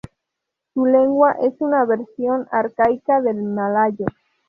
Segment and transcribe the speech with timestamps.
[0.73, 4.07] Su lengua es una versión arcaica del malayo.